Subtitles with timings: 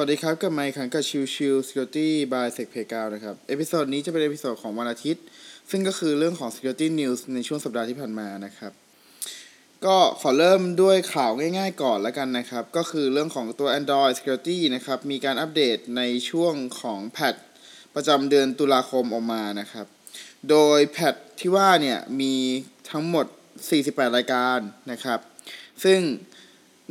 [0.00, 5.24] สวัสดีครับกลับมาอีกครั้งกับ Chill Chill Security by SECPlayground นะครับ episode นี้จะเป็น episode ของวันอาทิตย์
[5.70, 8.72] ซึ่งก็คือเรื่องของ Security News ในช่วงสัปดาห์ที่ผ่านมานะครับ
[9.84, 17.34] ก็ขอเริ่มด้วยข่าวง่ายๆก่อนแล้วกันนะครับ ก็คือเรื่องของตัว Android Security นะครับ มีการอัปเดตในช่วงของ patch
[17.94, 19.86] ประจำเดือนตุลาคมออกมานะครับ
[20.50, 22.34] โดย patch ที่ว่าเนี่ยมี
[22.90, 23.26] ทั้งหมด
[23.70, 24.58] 48 รายการ
[24.90, 25.20] นะครับ
[25.84, 26.00] ซึ่ง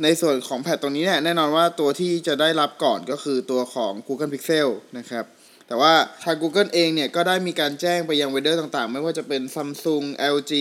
[0.02, 5.24] ในส่วนของ patch ตรงนี้เนี่ยแน่นอนว่าตัวที่จะได้รับก่อนก็คือตัวของ Google Pixel นะครับ
[5.66, 5.92] แต่ว่า
[6.24, 10.52] ทาง Google เองเนี่ยก็ได้มีการแจ้งไปยัง vendor ต่างๆ ไม่ว่าจะเป็น Samsung LG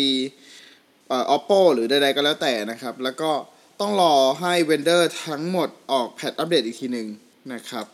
[1.07, 3.31] เอ่อ Oppo หรือใดๆก็แล้วแต่นะครับ แล้วก็
[3.81, 7.07] ต้องรอให้ vendor ทั้งหมดออก patch อัปเดตอีกทีหนึ่ง
[7.53, 7.85] นะครับ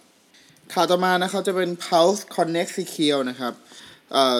[0.73, 3.53] ข่าวต่อมานะครับจะเป็น Pulse Connect Secure นะครับ
[4.13, 4.37] เอ่อ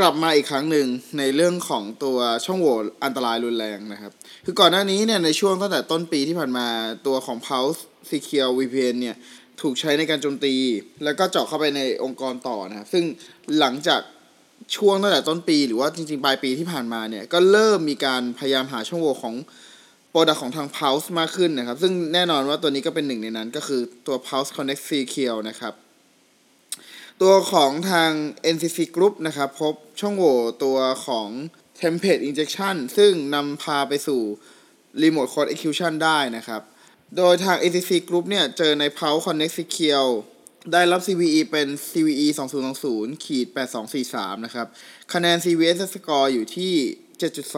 [0.00, 0.86] กลับมาอีกครั้งหนึ่ง
[1.18, 4.12] ในเรื่องของตัวช่องโหว่อันตรายรุนแรงนะครับ
[4.44, 6.66] คือก่อนหน้านี้เนี่ยในช่วงตั้งแต่ต้นปีที่ผ่านมา
[7.06, 7.80] ตัวของ Pulse
[8.10, 9.16] Secure VPN เนี่ย
[9.60, 10.54] ถูกใช้ในการโจมตี
[11.04, 13.04] แล้วก็เจาะเข้าไปในองค์กรต่อนะครับ ซึ่ง
[13.58, 14.00] หลังจาก
[14.76, 19.34] ช่วงตั้งแต่ต้นปีหรือว่าจริงๆ ปลายปีที่ผ่านมาเนี่ย ก็เริ่มมีการพยายามหาช่องโหว่ของ
[20.10, 25.74] โปรดักของทาง Pulse มากขึ้นนะครับ ซึ่งแน่นอนว่าตัวนี้ก็เป็นหนึ่งในนั้นก็คือตัว Pulse Connect Secure นะครับ
[27.22, 28.12] ตัวของทาง
[28.54, 31.28] NCC Group นะครับ พบช่องโหว่ตัวของ
[31.80, 34.20] Template Injection ซึ่งนำพาไปสู่
[35.02, 36.62] Remote Code Execution ได้นะครับ
[37.16, 40.12] โดยทาง NCC Group เนี่ย เจอใน Pulse Connect Secure
[40.72, 42.26] ได้รับ CVE เป็น CVE
[42.76, 43.46] 2020ขีด
[43.96, 44.66] 8243 นะครับ
[45.12, 46.74] คะแนน CVS score อยู่ที่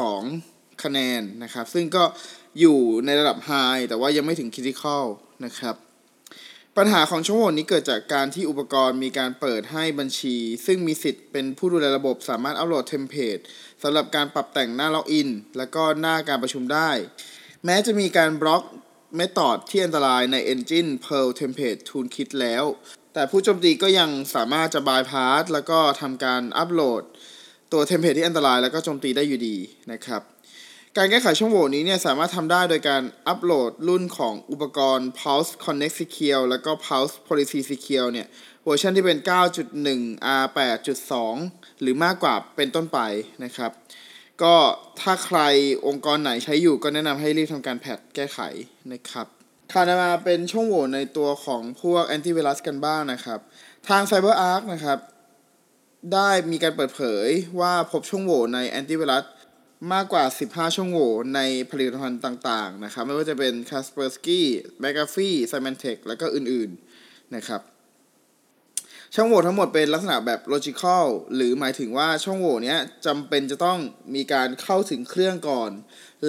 [0.02, 2.04] 7.2 คะแนนนะครับ ซึ่งก็
[2.60, 5.04] อยู่ในระดับ High แต่ว่ายังไม่ถึง Critical
[5.44, 5.76] นะครับ
[6.78, 13.38] ปัญหาของช่องโหว่นี้เกิดจากการที่อุปกรณ์มีการเปิดให้บัญชี ซึ่งมีสิทธิ์เป็นผู้ดูแลระบบสามารถอัปโหลดเทมเพลต
[13.82, 16.90] สำหรับการปรับแต่งหน้าล็อกอิน และก็หน้าการประชุมได้
[17.64, 18.62] แม้จะมีการบล็อก
[19.16, 22.64] method ที่อันตรายใน Engine Perl Template Toolkit แล้ว
[23.14, 27.02] แต่ผู้โจมตีก็ยังสามารถจะบายพาสแล้วก็ทำการอัปโหลด
[27.72, 29.56] ตัวเทมเพลตที่อันตรายแล้วก็โจมตีได้อยู่ดี
[29.92, 30.22] นะครับ
[30.98, 38.26] การแก้ไขช่องโหว่นี้เนี่ยสามารถทำได้โดยการอัปโหลดรุ่นของอุปกรณ์ Pulse Connect Secure แล้วก็ Pulse Policy Secure เนี่ย
[38.64, 39.18] เวอร์ชันที่เป็น
[39.78, 40.46] 9.1 R
[41.28, 42.98] 8.2 หรือมากกว่าเป็นต้นไป
[43.44, 43.70] นะครับ
[44.42, 44.54] ก็
[45.00, 45.38] ถ้าใคร
[45.86, 48.40] องค์กรไหนใช้อยู่ก็แนะนำให้รีบทำการ patch แก้ไข
[48.92, 49.26] นะครับ
[49.72, 53.38] ข่าวมาเป็นช่องโหว่ในตัวของพวกแอนตี้ไวรัสกันบ้างนะครับ
[53.88, 54.98] ทาง CyberArk นะครับ
[56.12, 57.28] ได้มีการเปิดเผย
[57.60, 59.24] ว่าพบช่องโหว่ในแอนตี้ไวรัส
[59.92, 61.40] มากกว่า 15 ช่องโหว่ใน
[61.70, 64.42] ผลิตภัณฑ์ต่างๆนะครับไม่ว่าจะเป็น Kaspersky,
[64.82, 67.60] McAfee, Symantec แล้วก็อื่นๆนะครับ
[69.14, 73.78] ช่องโหว่ทั้งหมดเป็นลักษณะแบบ logical หรือหมายถึงว่าช่องโหว่เนี้ยจำเป็นจะต้อง
[74.14, 75.70] มีการเข้าถึงเครื่องก่อน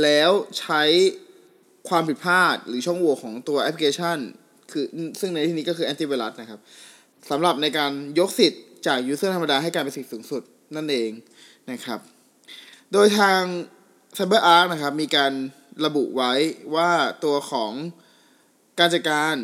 [0.02, 0.84] แล้วใช้
[1.90, 4.18] ความผิดพลาดหรือช่องโหว่ของตัวแอปพลิเคชัน
[4.72, 4.86] คือ
[5.20, 6.60] ซึ่งในที่นี้ก็คือแอนตี้ไวรัสนะครับ
[7.30, 10.42] สำหรับในการยกสิทธิ์จาก user ธรรมดาให้กลายเป็นสิทธิ์สูงสุด
[10.76, 11.12] นั่นเอง
[11.72, 12.00] นะครับ
[12.94, 13.42] โดยทาง
[14.18, 15.32] CyberArk นะครับ มีการ
[15.86, 16.34] ระบุไว้
[16.76, 16.92] ว่า
[17.24, 17.72] ตัวของ
[18.80, 19.36] การจัดการ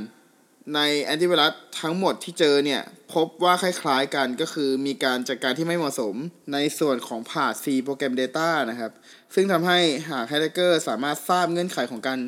[0.76, 2.82] ในแอนติไวรัสทั้งหมดที่เจอเนี่ย
[3.14, 6.16] พบว่าคล้ายๆกันก็คือมีการจัดการที่ไม่เหมาะสม
[6.54, 8.92] ในส่วนของผ่า C โปรแกรม Data นะครับ
[9.36, 9.80] ซึ่งทำให้
[10.10, 12.20] หากแฮกเกอร์สามารถทราบเงื่อนไขของการ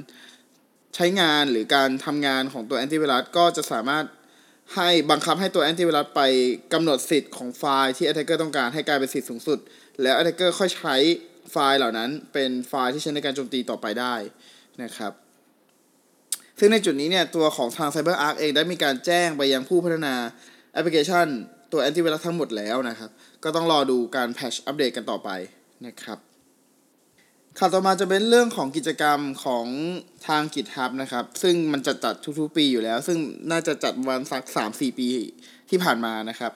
[0.96, 4.06] ใช้งานหรือการทำงานของตัวแอนติไวรัสก็จะสามารถ
[4.76, 6.22] ให้บังคับให้ตัวแอนติไวรัสไป
[6.74, 9.60] กำหนดสิทธิ์ของไฟล์ที่ attacker ต้องการให้กลายเป็นสิทธิ์สูงสุด
[10.02, 10.96] แล้ว attacker ค่อยใช้
[11.52, 14.16] ไฟล์เหล่านั้นเป็นไฟล์ที่ใช้ในการโจมตีต่อไปได้
[14.84, 15.12] นะครับ
[16.60, 20.16] ซึ่งในจุดนี้เนี่ยตัวของทาง CyberArk เองได้มีการแจ้งไปยังผู้พัฒนา
[20.74, 21.28] แอปพลิเคชัน
[21.72, 23.10] ตัวแอนติไวรัสทั้งหมดแล้วนะครับ
[23.44, 25.30] ก็ต้องรอดูการ patch อัปเดตกันต่อไป
[25.86, 26.20] นะครับ
[27.60, 29.68] ข่าวต่อมาจะเป็นเรื่องของกิจกรรมของ
[30.28, 33.18] ทาง GitHub นะครับ ซึ่งมันจะจัดทุกๆปีอยู่แล้ว ซึ่ง
[33.52, 35.08] น่าจะจัดวันสัก3-4ปี
[35.70, 36.52] ที่ผ่านมานะครับ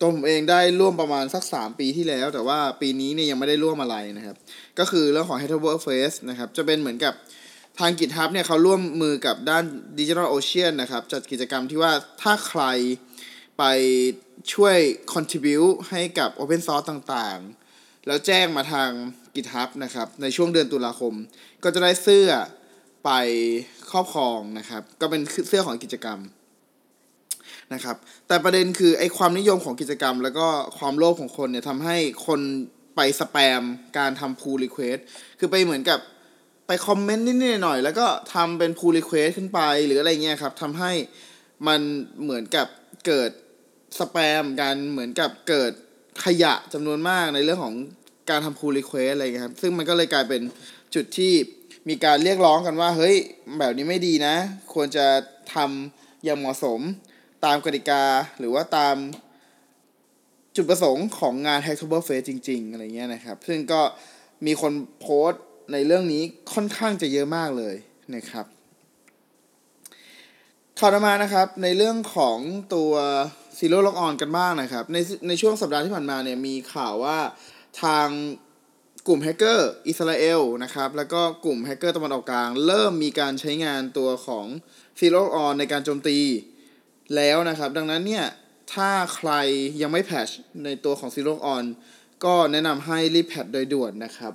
[0.00, 4.36] ตัวผมเองได้ร่วมประมาณสัก 3 ปีที่แล้ว แต่ว่าปีนี้เนี่ยยังไม่ได้ร่วมอะไรนะครับ
[4.78, 7.14] ก็คือเรื่องของ h e t e r Work Face นะครับ จะเป็นเหมือนกับ
[7.78, 9.64] ทาง GitHub เนี่ยเขาร่วมมือกับด้าน
[9.98, 11.92] Digital Ocean นะครับ จัดกิจกรรมที่ว่า
[12.22, 12.62] ถ้าใคร
[13.58, 13.64] ไป
[14.52, 14.76] ช่วย
[15.14, 17.59] contribute ให้กับ Open Source ต่างๆ
[18.06, 18.90] แล้วแจ้งมาทาง
[19.34, 21.14] GitHub นะครับ ในช่วงเดือนตุลาคม
[21.62, 22.28] ก็จะได้เสื้อ
[23.04, 23.10] ไป
[23.90, 26.18] ครอบครองนะครับ ก็เป็นเสื้อของกิจกรรม
[27.74, 27.96] นะครับ
[28.28, 30.46] แต่ประเด็นคือไอ้ความนิยมของกิจกรรม แล้วก็
[30.78, 32.40] ความโลภของคนเนี่ยทำให้คน
[32.96, 33.62] ไปสแปม
[33.98, 35.00] การทำ pull request
[35.38, 36.00] คือไปเหมือนกับ
[36.66, 40.92] ไปคอมเมนต์นิดๆหน่อยๆแล้วก็ทำเป็น pull request ขึ้นไปหรืออะไรเงี้ยครับทำให้
[41.66, 41.80] มัน
[42.22, 42.66] เหมือนกับ
[43.06, 43.30] เกิด
[43.98, 45.72] สแปมกันเหมือนกับเกิด
[46.24, 47.76] ขยะจำนวนมากในเรื่องของ
[48.30, 50.42] การทำ pull request อะไรเงี้ยครับ ซึ่งมันก็เลยกลายเป็น
[50.94, 51.32] จุดที่
[51.88, 53.16] มีการเรียกร้องกันว่า เฮ้ย
[53.58, 54.34] แบบนี้ไม่ดีนะ
[54.74, 55.06] ควรจะ
[55.54, 56.80] ทำอย่างเหมาะสม
[57.44, 58.02] ตามกติกา
[58.38, 58.96] หรือว่าตาม
[60.56, 63.80] จุดประสงค์ของงาน Hacktober Fest จริง ๆ อะไรเงี้ยนะครับ ซึ่งก็
[64.46, 65.42] มีคนโพสต์
[65.72, 66.22] ในเรื่องนี้
[66.52, 67.76] ค่อนข้างจะเยอะมากเลย
[68.14, 68.46] นะครับ
[70.78, 72.38] ข่าวต่อมานะครับในเรื่องของ
[72.74, 72.92] ตัว
[73.60, 74.96] Zerologon กันบ้างนะครับ ใน
[75.28, 77.18] ในช่วงสัปดาห์ที่ผ่านมาเนี่ยมีข่าวว่า
[77.82, 78.08] ทาง
[79.06, 84.46] กลุ่มแฮกเกอร์อิสราเอลนะครับ แล้วก็กลุ่มแฮกเกอร์ตะวันออกกลาง เริ่มมีการใช้งานตัวของ
[84.98, 86.18] Zerologon ในการโจมตี
[87.16, 88.24] แล้วนะครับ ดังนั้นเนี่ย
[88.74, 89.30] ถ้าใคร
[89.82, 90.28] ยังไม่ patch
[90.64, 91.64] ในตัวของ Zerologon
[92.24, 94.32] ก็แนะนำให้รีบ patch โดยด่วนนะครับ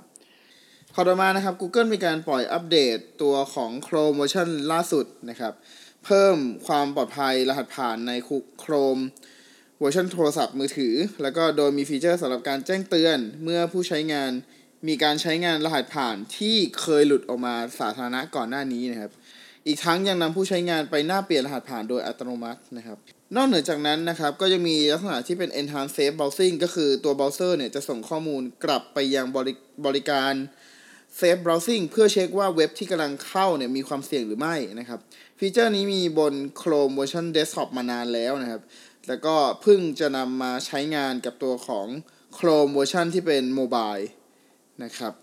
[0.94, 5.52] ข่าวต่อมานะครับ Google มีการปล่อยอัปเดตตัวของ Chrome เวอร์ชันล่าสุดนะครับ
[6.06, 8.12] เพิ่มความปลอดภัยรหัสผ่านใน
[8.62, 9.02] Chrome
[9.78, 14.30] เวอร์ชันโทรศัพท์มือถือ แล้วก็โดยมีฟีเจอร์สำหรับการแจ้งเตือนเมื่อผู้ใช้งาน
[14.88, 19.10] มีการใช้งานรหัสผ่านที่เคยหลุดออกมาสาธารณะก่อนหน้านี้นะครับ
[19.66, 22.98] อีกทั้งยังนำผู้ใช้งานไปหน้าเปลี่ยนรหัสผ่านโดยอัตโนมัตินะครับ
[23.36, 29.54] นอกเหนือจากนั้นนะครับ ก็จะมีลักษณะที่เป็น enhanced safe browsing ก็คือตัวเบราว์เซอร์เนี่ยจะส่งข้อมูลกลับไปยังบริ
[29.86, 30.32] บริการ
[31.18, 35.00] safe browsing เพื่อเช็คว่าเว็บที่กำลังเข้าเนี่ยมีความเสี่ยงหรือไม่นะครับ
[35.38, 38.62] ฟีเจอร์นี้มีบน Chrome เวอร์ชัน desktop มานานแล้วนะครับ
[39.08, 41.86] แล้วก็เพิ่งจะนำมาใช้งานกับตัวของ
[42.36, 43.94] Chrome เวอร์ชันที่เป็น mobile
[44.84, 45.14] นะครับ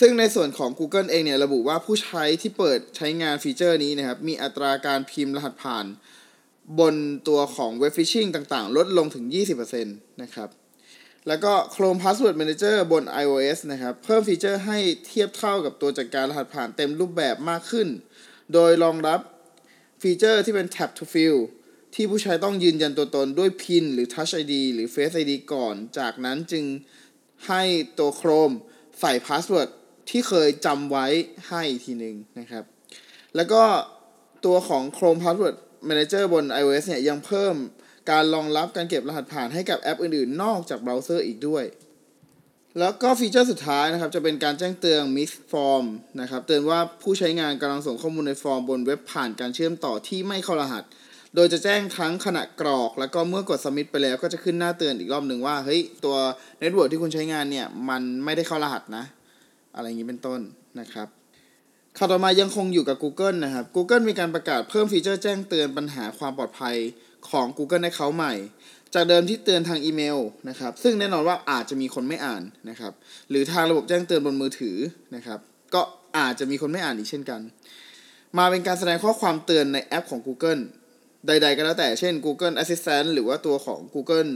[0.00, 5.86] ซึ่งในส่วนของ Google เองเนี่ยระบุว่าผู้ใช้ที่เปิดใช้งานฟีเจอร์นี้นะครับ มีอัตราการพิมพ์รหัสผ่าน
[6.80, 6.94] บน
[7.28, 9.24] ตัวของเว็บฟิชชิงต่างๆ ลดลงถึง
[9.58, 10.48] 20%นะครับ
[11.28, 17.88] แล้วก็ Chrome Password Manager บน iOS นะครับ เพิ่มฟีเจอร์ให้เทียบเท่ากับตัวจัดการรหัสผ่านเต็มรูปแบบมากขึ้น
[18.52, 19.20] โดยรองรับ
[20.02, 21.38] ฟีเจอร์ที่เป็น Touch to Fill
[21.94, 26.64] ที่ผู้ใช้ต้องยืนยันตัวตนด้วย PIN หรือ Touch ID หรือ Face ID ก่อน จากนั้นจึง
[27.48, 27.62] ให้
[27.98, 28.54] ตัว Chrome
[29.00, 29.68] ใส่ password
[30.10, 31.06] ที่เคยจำไว้
[31.48, 32.64] ให้อีกทีหนึ่งนะครับ
[33.36, 33.62] แล้วก็
[34.46, 35.56] ตัวของ Chrome Password
[35.88, 37.54] Manager บน iOS เนี่ยยังเพิ่ม
[38.10, 41.64] การรองรับการเก็บรหัสผ่านให้กับแอปอื่นๆ นอกจากเบราว์เซอร์อีกด้วย
[42.78, 45.84] แล้วก็ฟีเจอร์สุดท้ายนะครับ จะเป็นการแจ้งเตือน Mixed Form
[46.20, 50.84] นะครับ เตือนว่าผู้ใช้งานกำลังส่งข้อมูลในฟอร์มบนเว็บผ่านการเชื่อมต่อที่ไม่เข้ารหัส
[51.34, 56.16] โดยจะแจ้งทั้งขณะกรอก แล้วก็เมื่อกด submit ไปแล้วก็จะขึ้นหน้าเตือนอีกรอบหนึ่งว่าเฮ้ยตัว
[56.60, 59.04] network ที่คุณใช้งานเนี่ยมันไม่ได้เข้ารหัสนะ
[59.74, 60.40] อะไรอย่างนี้เป็นต้น
[60.80, 61.08] นะครับ
[61.98, 66.76] ข่าวต่อมายังคงอยู่กับ Google นะครับ Google มีการประกาศเพิ่มฟีเจอร์แจ้งเตือนปัญหาความปลอดภัย
[67.30, 68.34] ของ Google Account ใหม่
[68.94, 70.18] จากเดิมที่เตือนทางอีเมล
[70.48, 72.92] นะครับ ซึ่งแน่นอนว่าอาจจะมีคนไม่อ่านนะครับ
[73.30, 74.76] หรือทางระบบแจ้งเตือนบนมือถือ
[75.16, 75.38] นะครับ
[75.74, 75.82] ก็
[76.18, 77.40] อาจจะมีคนไม่อ่านอีกเช่นกัน
[78.38, 80.62] มาเป็นการแสดงข้อความเตือนในแอปของ Google
[81.26, 84.30] ใด ๆ ก็แล้วแต่ เช่น Google Assistant หรือว่าตัวของ Google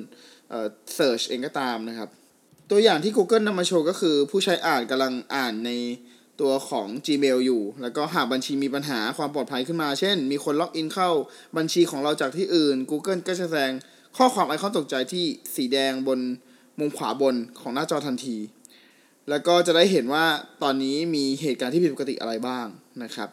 [0.49, 0.67] เอ่อ
[0.97, 2.09] Search เองก็ตามนะครับ
[2.71, 5.71] ตัวอย่างที่ Google นำมาโชว์ก็คือผู้ใช้อ่านกำลังอ่านใน
[6.41, 11.11] ตัวของ Gmail อยู่ แล้วก็หากบัญชีมีปัญหาความปลอดภัยขึ้นมา เช่น มีคนล็อกอินเข้า
[11.57, 13.73] บัญชีของเราจากที่อื่น Google ก็จะแสดง
[14.17, 16.21] ข้อความไอคอนตกใจที่สีแดงบน
[16.79, 18.37] มุมขวาบนของหน้าจอทันที
[19.29, 20.27] แล้วก็จะได้เห็นว่า
[20.63, 22.67] ตอนนี้มีเหตุการณ์ที่ผิดปกติอะไรบ้าง
[23.03, 23.29] นะครับ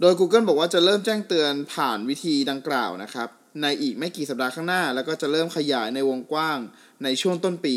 [0.00, 3.28] โดย Google บอกว่าจะเริ่มแจ้งเตือนผ่านวิธีดังกล่าวนะครับ
[3.62, 6.58] ในอีกไม่กี่สัปดาห์ข้างหน้า แล้วก็จะเริ่มขยายในวงกว้าง
[7.04, 7.76] ในช่วงต้นปี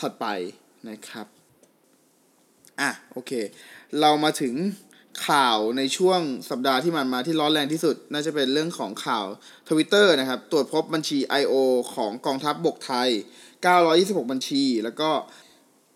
[0.00, 0.26] ถัดไป
[0.90, 1.26] นะครับ
[2.80, 3.32] อะโอเค
[4.00, 4.54] เรามาถึง
[5.28, 9.24] ข่าวในช่วงสัปดาห์ที่มันมาที่ร้อนแรงที่สุด น่าจะเป็นเรื่องของข่าว
[9.68, 11.54] Twitter นะครับ ตรวจพบบัญชี I.O.
[11.94, 13.08] ของกองทัพบบกไทย
[13.70, 15.10] 926 บัญชี แล้วก็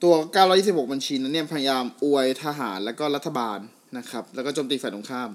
[0.02, 0.14] ตัว
[0.52, 3.58] 926 บัญชีนั้นเนี่ยพยายามอวยทหารแล้วก็รัฐบาล
[3.98, 5.30] นะครับ แล้วก็โจมตีฝ่ายตรงข้าม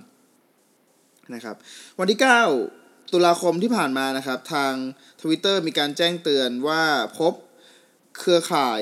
[1.33, 1.55] นะครับ
[1.99, 2.19] วันที่
[2.63, 4.73] 9 ตุลาคมที่ผ่านมานะครับ ทาง
[5.21, 6.83] Twitter มีการแจ้งเตือนว่า
[7.19, 7.33] พบ
[8.19, 8.81] เครือข่าย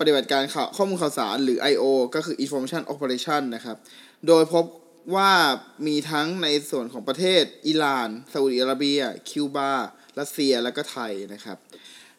[0.00, 1.84] ปฏิบัติการข่าวข้อมูลข่าวสารหรือ I.O.
[2.14, 3.76] ก็คือ Information Operation นะครับ
[4.26, 4.64] โดยพบ
[5.14, 5.32] ว่า
[5.86, 9.70] มีทั้งในส่วนของประเทศอิหร่านซาอุดิอาระเบีย คิวบา
[10.18, 11.58] รัสเซีย และก็ไทยนะครับ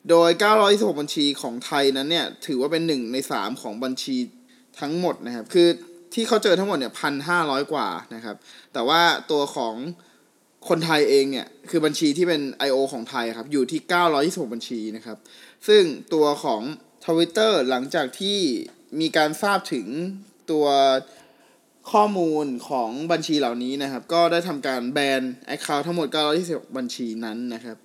[0.09, 0.29] โดย
[0.65, 4.17] 926 บัญชีของไทยนั้นเนี่ย ถือว่าเป็นหนึ่งใน 3 ของบัญชี
[4.79, 5.67] ทั้งหมดนะครับ คือ
[6.13, 8.35] ที่เขาเจอทั้งหมดเนี่ยพันห้าร้อยกว่านะครับ
[8.73, 9.01] แต่ว่า
[9.31, 9.75] ตัวของ
[10.69, 12.77] คนไทยเองเนี่ย คือบัญชีที่เป็น I.O.
[12.93, 13.79] ของไทยครับ อยู่ที่
[14.17, 15.17] 926 บัญชีนะครับ
[15.67, 16.61] ซึ่งตัวของ
[17.05, 18.39] ทวิตเตอร์หลังจากที่
[18.99, 19.87] มีการทราบถึง
[20.51, 20.67] ตัว
[21.91, 25.21] ข้อมูลของบัญชีเหล่านี้นะครับ ก็ได้ทำการแบน
[25.55, 26.07] Account ทั้งหมด
[26.41, 27.77] 926 บัญชีนั้นนะครับ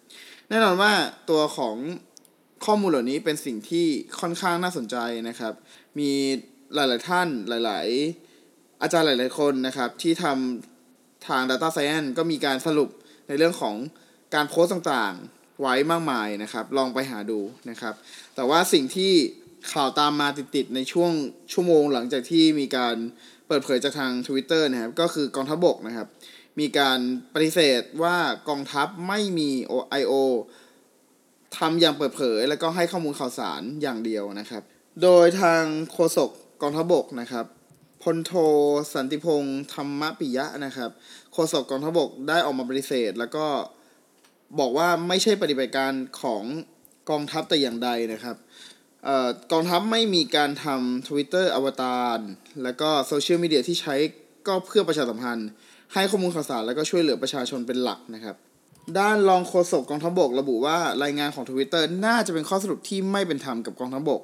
[0.48, 0.92] แน่นอนว่า
[1.30, 1.76] ตัวของ
[2.64, 3.86] ข้อมูลเหล่านี้เป็นสิ่งที่
[4.20, 4.96] ค่อนข้างน่าสนใจ
[5.28, 5.54] นะครับ
[5.98, 6.10] มี
[6.74, 7.86] หลาย ๆ ท่านหลาย
[8.34, 12.90] ๆ อาจารย์หลาย ๆ คนนะครับ ที่ทำทาง Data Science ก็มีการสรุป
[13.28, 13.74] ในเรื่องของ
[14.34, 17.40] การโพสต์ต่าง ๆ ไว้มากมายนะครับ ลองไปหาดู
[17.70, 17.94] นะครับ
[18.34, 19.12] แต่ว่าสิ่งที่
[19.72, 21.12] ข่าวตามมาติดๆในช่วง
[21.52, 22.96] ชั่วโมงหลังจากที่มีการ
[23.48, 26.08] เปิดเผยจากทาง Twitter นะครับ ก็คือกองทัพบกนะครับ
[26.60, 26.98] มีการ
[27.34, 28.16] ปฏิเสธว่า
[28.48, 29.50] กองทัพไม่มี
[30.00, 30.14] I.O.
[31.58, 34.62] ทำอย่างเปิดเผย แล้วก็ให้ข้อมูลข่าวสารอย่างเดียวนะครับ
[35.02, 35.62] โดยทาง
[35.92, 36.30] โฆษก
[36.62, 37.46] กองทัพบกนะครับ
[38.02, 38.32] พลโท
[38.94, 40.90] สันติพงษ์ธรรมปิยะนะครับ
[41.32, 43.46] โฆษกกองทัพบกได้ออกมาปฏิเสธ แล้วก็
[44.58, 45.92] บอกว่าไม่ใช่ปฏิบัติการ
[46.22, 46.42] ของ
[47.10, 48.36] กองทัพแต่อย่างใดนะครับ
[49.52, 52.18] กองทัพไม่มีการทำทวิตเตอร์อวตาร
[52.62, 53.94] แล้วก็โซเชียลมีเดียที่ใช้
[54.46, 55.48] ก็เพื่อประชาสัมพันธ์
[55.92, 58.36] ให้ข้อมูลข่าวสาร แล้วก็ช่วยเหลือประชาชนเป็นหลักนะครับ
[58.98, 64.20] ด้านรองโฆษกกองทัพบกระบุว่ารายงานของทวิตเตอร์น่าจะเป็นข้อสรุปที่ไม่เป็นธรรมกับกองทัพบก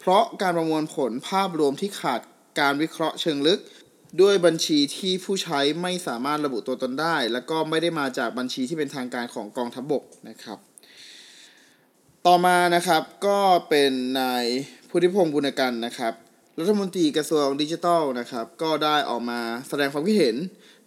[0.00, 2.20] เพราะการประมวลผลภาพรวมที่ขาด
[2.60, 3.60] การวิเคราะห์เชิงลึก
[4.20, 10.58] ด้วยบัญชีที่ผู้ใช้ไม่สามารถระบุตัวตนได้ และก็ไม่ได้มาจากบัญชีที่เป็นทางการของกองทัพบกนะครับ
[12.26, 14.44] ต่อมานะครับก็เป็นนาย
[14.88, 16.12] พุทธิพงศ์บุญกันนะครับ
[16.58, 20.36] รัฐมนตรีกระทรวงดิจิทัลนะครับ ก็ได้ออกมาแสดงความคิดเห็น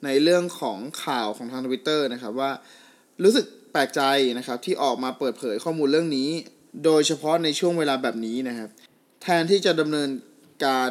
[0.06, 2.52] ในเรื่องของข่าวของทางทวิตเตอร์นะครับว่า
[3.24, 4.02] รู้สึกแปลกใจ
[4.38, 6.30] นะครับที่ออกมาเปิดเผยข้อมูลเรื่องนี้
[6.86, 8.70] โดยเฉพาะในช่วงเวลาแบบนี้นะครับ
[9.22, 10.10] แทนที่จะดำเนิน
[10.66, 10.90] การ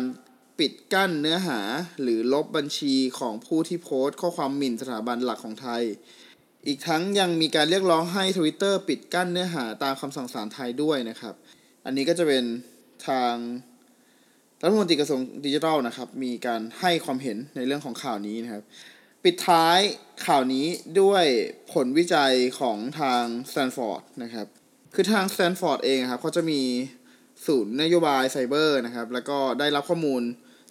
[0.59, 1.61] ปิดกั้นเนื้อหา
[2.03, 5.83] หรือลบบัญชีของผู้ที่โพสต์ข้อความหมิ่นสถาบันหลักของไทย
[6.67, 11.35] อีกทั้งยังมีการเรียกร้องให้ Twitter ปิดกั้นเนื้อหาตามคำสั่งศาลไทยด้วยนะครับ
[11.85, 12.45] อันนี้ก็จะเป็น
[13.09, 13.35] ทาง
[14.63, 18.63] รัฐมนตรีกระทรวงดิจิทัลนะครับ มีการให้ความเห็นในเรื่องของข่าวนี้นะครับ
[19.25, 19.79] ปิดท้าย
[20.27, 20.67] ข่าวนี้
[21.01, 21.25] ด้วย
[21.73, 24.47] ผลวิจัยของทางสแตนฟอร์ดนะครับ
[24.95, 26.61] คือทางสแตนฟอร์ดเองครับเขาจะมี
[27.47, 30.23] ศูนย์นโยบายไซเบอร์นะครับ แล้วก็ได้รับข้อมูล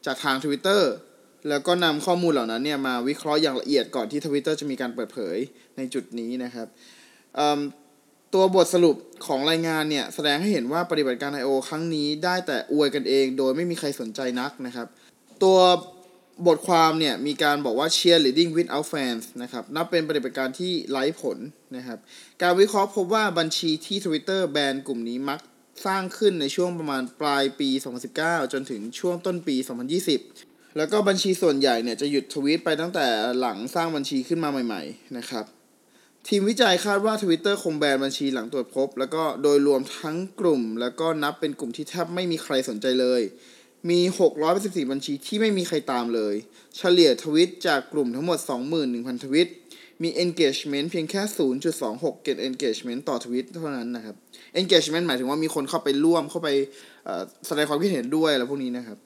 [0.07, 0.81] จากทาง Twitter
[1.49, 5.37] แล้วก็นำข้อมูลเหล่านั้นเนี่ยมาวิเคราะห์อย่างละเอียดก่อนที่ Twitter จะมีการเปิดเผย
[5.77, 6.67] ในจุดนี้นะครับ
[8.33, 8.95] ตัวบทสรุป
[9.27, 11.49] ของรายงานเนี่ยแสดงให้เห็นว่าปฏิบัติการ I.O.
[11.69, 14.87] ครั้งนี้ได้แต่อวยกันเอง โดยไม่มีใครสนใจนักนะครับ
[15.43, 15.57] ตัว
[16.47, 21.37] บทความเนี่ยมีการบอกว่า cheerleading without fans นะครับนับเป็นปฏิบัติการที่ไร้ผล
[21.77, 21.99] นะครับ
[22.41, 25.39] การวิเคราะห์พบว่าบัญชีที่ Twitter แบนกลุ่มนี้มัก
[25.85, 27.69] สร้างขึ้นในช่วงประมาณปลายปี
[28.11, 29.55] 2019 จนถึงช่วงต้นปี
[30.17, 33.07] 2020 แล้วก็บัญชีส่วนใหญ่เนี่ยจะหยุดทวีตไปตั้งแต่
[33.39, 35.45] หลังสร้างบัญชีขึ้นมาใหม่ ๆ นะครับ
[36.27, 43.21] ทีมวิจัยคาดว่า Twitter คงแบนบัญชีหลังตรวจพบ แล้วก็โดยรวมทั้งกลุ่ม แล้วก็นับเป็นกลุ่มที่แทบไม่มีใครสนใจเลย
[43.89, 43.99] มี
[44.45, 46.35] 614บัญชีที่ไม่มีใครตามเลย
[46.77, 48.39] เฉลี่ยทวิตจากกลุ่มทั้งหมด
[48.81, 49.49] 21,000 ทวิต
[50.03, 51.21] มี engagement เพียงแค่
[51.73, 54.15] 0.26 get engagement ต่อทวิตเท่านั้นนะครับ
[54.61, 56.49] engagement หมายถึงว่ามีคนเข้าไปร่วมเข้าไป
[57.47, 58.97] แสดงความคิดเห็นด้วยแล้วพวกนี้นะครับ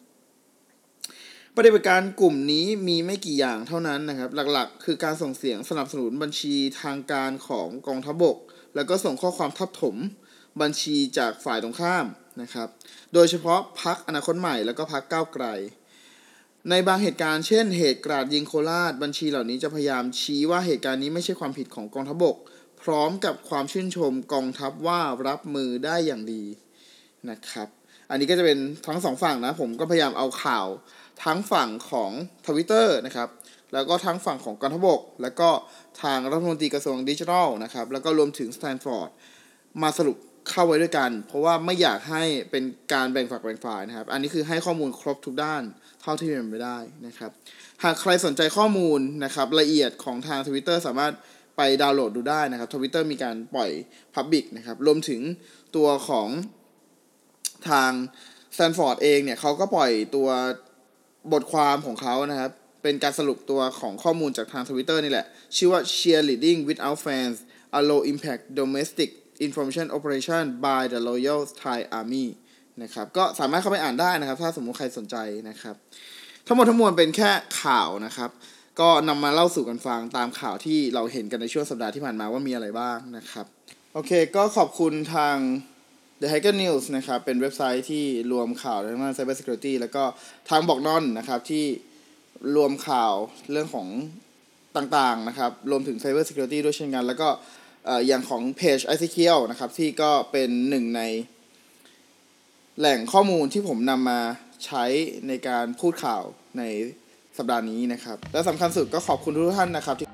[1.57, 8.37] ปฏิบัติการกลุ่มนี้มีไม่กี่อย่างเท่านั้นนะครับ หลักๆ คือการส่งเสียงสนับสนุนบัญชีทางการของกองทัพบก
[8.75, 9.95] แล้วก็ส่งข้อความทับถม
[10.61, 12.05] บัญชีจากฝ่ายตรงข้าม
[12.41, 12.67] นะครับ
[13.13, 15.45] โดยเฉพาะพักอนาคตใหม่แล้วก็พักก้าวไกล
[16.69, 22.37] ในบางเหตุการณ์เช่นเหตุกราดยิงโคราชบัญชีเหล่านี้จะพยายามชี้ว่าเหตุการณ์นี้ไม่ใช่ความผิดของกองทัพบก
[22.83, 26.43] พร้อมกับความชื่นชมกองทัพว่ารับมือได้อย่างดี
[27.29, 27.67] นะครับ
[28.09, 30.67] อันนี้ก็จะเป็นทั้งสองฝั่งนะ ผมก็พยายามเอาข่าว
[31.23, 32.11] ทั้งฝั่งของ
[32.47, 33.29] ทวิตเตอร์นะครับ
[33.73, 35.49] แล้วก็ทั้งฝั่งของกองทัพบก แล้วก็
[36.01, 39.09] ทางรัฐมนตรีกระทรวงดิจิทัลนะครับ แล้วก็รวมถึงสแตนฟอร์ด
[39.81, 40.17] มาสรุป
[40.49, 45.63] เข้าไว้ด้วยกัน เพราะว่าไม่อยากให้เป็นการแบ่งฝักแบ่งฝ่ายนะครับ อันนี้คือให้ข้อมูลครบทุกด้าน
[46.01, 47.31] เท่าที่เป็นไปได้นะครับ
[47.83, 51.13] หากใครสนใจข้อมูลนะครับละเอียดของทาง Twitter สามารถ
[51.57, 53.71] ไปดาวน์โหลดดูได้นะครับทวิตเตอร์มีการปล่อย
[54.15, 55.21] Public นะครับ รวมถึง
[55.75, 56.27] ตัวของ
[57.69, 57.91] ทาง
[58.55, 60.29] สแตนฟอร์ดเองเนี่ยเขาก็ปล่อยตัว
[61.33, 62.51] บทความของเขานะครับ
[62.83, 67.37] เป็นการสรุปตัวของข้อมูลจากทางทวิตเตอร์นี่แหละ ชื่อว่า cheerleading without fans
[67.79, 69.09] a low impact domestic
[69.45, 72.27] information operation by the Royal Thai Army
[72.83, 75.15] นะครับก็สามารถเข้าไปอ่านได้นะครับ ถ้าสมมติใครสนใจ
[75.49, 75.75] นะครับ
[76.47, 77.31] ทั้งหมดทั้งมวลเป็นแค่
[77.63, 78.29] ข่าวนะครับ
[78.79, 83.45] ก็นำมาเล่าสู่กันฟังตามข่าวที่เราเห็นกันในช่วงสัปดาห์ที่ผ่านมาว่ามีอะไรบ้างนะครับ
[83.93, 85.35] โอเคก็ขอบคุณทาง
[86.21, 90.03] The Hacker News นะครับ เป็นเว็บไซต์ที่รวมข่าวทางด้าน Cyber Security แล้วก็
[90.49, 91.65] ทางบอกนอนนะครับที่
[92.55, 93.13] รวมข่าว
[93.51, 93.87] เรื่องของ
[94.77, 97.29] ต่างๆนะครับ รวมถึง Cyber Security ด้วยเช่นกัน แล้วก็
[98.07, 99.17] อย่างของเพจ ICQ
[99.49, 101.01] นะครับ ที่ก็เป็นหนึ่งใน
[102.79, 104.19] แหล่งข้อมูลที่ผมนำมา
[104.65, 104.83] ใช้
[105.27, 106.23] ในการพูดข่าว
[106.57, 106.63] ใน
[107.37, 110.07] สัปดาห์นี้นะครับ และสำคัญสุดก็ขอบคุณทุกท่านนะครับที่